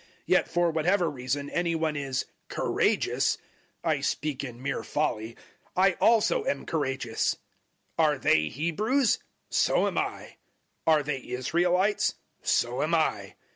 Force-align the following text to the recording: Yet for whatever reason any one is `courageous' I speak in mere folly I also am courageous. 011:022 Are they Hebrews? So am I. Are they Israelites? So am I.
Yet 0.25 0.47
for 0.47 0.71
whatever 0.71 1.11
reason 1.11 1.47
any 1.51 1.75
one 1.75 1.95
is 1.95 2.25
`courageous' 2.49 3.37
I 3.83 3.99
speak 4.01 4.43
in 4.43 4.59
mere 4.59 4.81
folly 4.83 5.37
I 5.75 5.91
also 6.01 6.43
am 6.45 6.65
courageous. 6.65 7.35
011:022 7.99 8.05
Are 8.05 8.17
they 8.17 8.47
Hebrews? 8.49 9.19
So 9.51 9.85
am 9.85 9.99
I. 9.99 10.37
Are 10.87 11.03
they 11.03 11.21
Israelites? 11.23 12.15
So 12.41 12.81
am 12.81 12.95
I. 12.95 13.35